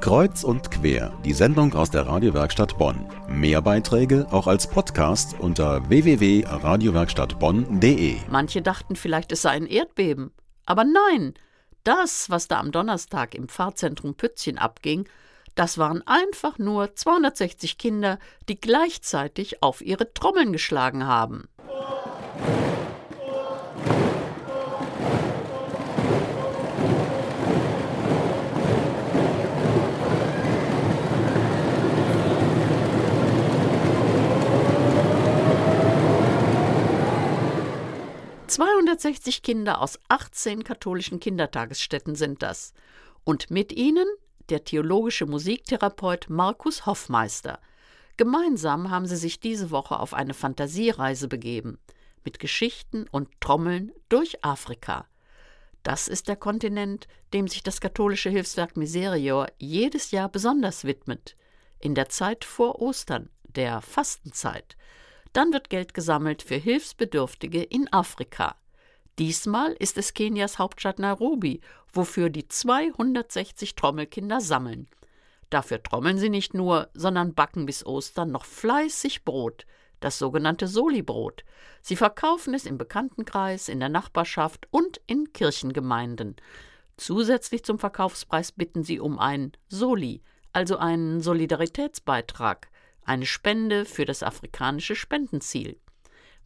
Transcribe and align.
Kreuz 0.00 0.44
und 0.44 0.70
quer, 0.70 1.12
die 1.24 1.32
Sendung 1.32 1.74
aus 1.74 1.90
der 1.90 2.06
Radiowerkstatt 2.06 2.78
Bonn. 2.78 3.08
Mehr 3.28 3.60
Beiträge 3.62 4.28
auch 4.30 4.46
als 4.46 4.68
Podcast 4.68 5.34
unter 5.38 5.88
www.radiowerkstattbonn.de. 5.88 8.16
Manche 8.30 8.62
dachten 8.62 8.94
vielleicht, 8.96 9.32
es 9.32 9.42
sei 9.42 9.50
ein 9.50 9.66
Erdbeben. 9.66 10.32
Aber 10.66 10.84
nein, 10.84 11.34
das, 11.84 12.30
was 12.30 12.48
da 12.48 12.60
am 12.60 12.72
Donnerstag 12.72 13.34
im 13.34 13.48
Pfarrzentrum 13.48 14.14
Pützchen 14.14 14.58
abging, 14.58 15.08
das 15.54 15.78
waren 15.78 16.06
einfach 16.06 16.58
nur 16.58 16.94
260 16.94 17.78
Kinder, 17.78 18.18
die 18.48 18.60
gleichzeitig 18.60 19.62
auf 19.62 19.80
ihre 19.80 20.12
Trommeln 20.12 20.52
geschlagen 20.52 21.06
haben. 21.06 21.48
260 38.54 39.42
Kinder 39.42 39.80
aus 39.80 39.98
18 40.06 40.62
katholischen 40.62 41.18
Kindertagesstätten 41.18 42.14
sind 42.14 42.40
das. 42.40 42.72
Und 43.24 43.50
mit 43.50 43.72
ihnen 43.72 44.06
der 44.48 44.62
theologische 44.62 45.26
Musiktherapeut 45.26 46.26
Markus 46.28 46.86
Hoffmeister. 46.86 47.58
Gemeinsam 48.16 48.90
haben 48.90 49.06
sie 49.06 49.16
sich 49.16 49.40
diese 49.40 49.72
Woche 49.72 49.98
auf 49.98 50.14
eine 50.14 50.34
Fantasiereise 50.34 51.26
begeben, 51.26 51.80
mit 52.22 52.38
Geschichten 52.38 53.08
und 53.10 53.28
Trommeln 53.40 53.90
durch 54.08 54.44
Afrika. 54.44 55.08
Das 55.82 56.06
ist 56.06 56.28
der 56.28 56.36
Kontinent, 56.36 57.08
dem 57.32 57.48
sich 57.48 57.64
das 57.64 57.80
katholische 57.80 58.30
Hilfswerk 58.30 58.76
Miserior 58.76 59.48
jedes 59.58 60.12
Jahr 60.12 60.28
besonders 60.28 60.84
widmet, 60.84 61.36
in 61.80 61.96
der 61.96 62.08
Zeit 62.08 62.44
vor 62.44 62.80
Ostern, 62.80 63.30
der 63.42 63.80
Fastenzeit. 63.80 64.76
Dann 65.34 65.52
wird 65.52 65.68
Geld 65.68 65.94
gesammelt 65.94 66.42
für 66.42 66.54
Hilfsbedürftige 66.54 67.62
in 67.62 67.92
Afrika. 67.92 68.54
Diesmal 69.18 69.72
ist 69.72 69.98
es 69.98 70.14
Kenias 70.14 70.60
Hauptstadt 70.60 71.00
Nairobi, 71.00 71.60
wofür 71.92 72.30
die 72.30 72.46
260 72.46 73.74
Trommelkinder 73.74 74.40
sammeln. 74.40 74.88
Dafür 75.50 75.82
trommeln 75.82 76.18
sie 76.18 76.30
nicht 76.30 76.54
nur, 76.54 76.88
sondern 76.94 77.34
backen 77.34 77.66
bis 77.66 77.84
Ostern 77.84 78.30
noch 78.30 78.44
fleißig 78.44 79.24
Brot, 79.24 79.66
das 79.98 80.20
sogenannte 80.20 80.68
Soli-Brot. 80.68 81.44
Sie 81.82 81.96
verkaufen 81.96 82.54
es 82.54 82.64
im 82.64 82.78
Bekanntenkreis, 82.78 83.68
in 83.68 83.80
der 83.80 83.88
Nachbarschaft 83.88 84.68
und 84.70 85.00
in 85.08 85.32
Kirchengemeinden. 85.32 86.36
Zusätzlich 86.96 87.64
zum 87.64 87.80
Verkaufspreis 87.80 88.52
bitten 88.52 88.84
sie 88.84 89.00
um 89.00 89.18
ein 89.18 89.50
Soli, 89.68 90.22
also 90.52 90.76
einen 90.76 91.20
Solidaritätsbeitrag 91.20 92.68
eine 93.04 93.26
Spende 93.26 93.84
für 93.84 94.04
das 94.04 94.22
afrikanische 94.22 94.96
Spendenziel. 94.96 95.78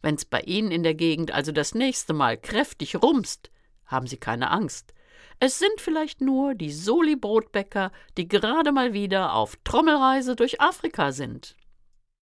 Wenn's 0.01 0.25
bei 0.25 0.41
Ihnen 0.41 0.71
in 0.71 0.83
der 0.83 0.93
Gegend 0.93 1.31
also 1.31 1.51
das 1.51 1.75
nächste 1.75 2.13
Mal 2.13 2.37
kräftig 2.37 2.95
rumst, 3.01 3.51
haben 3.85 4.07
Sie 4.07 4.17
keine 4.17 4.51
Angst. 4.51 4.93
Es 5.39 5.59
sind 5.59 5.79
vielleicht 5.79 6.21
nur 6.21 6.53
die 6.53 6.71
Soli-Brotbäcker, 6.71 7.91
die 8.17 8.27
gerade 8.27 8.71
mal 8.71 8.93
wieder 8.93 9.33
auf 9.33 9.57
Trommelreise 9.63 10.35
durch 10.35 10.59
Afrika 10.59 11.11
sind. 11.11 11.55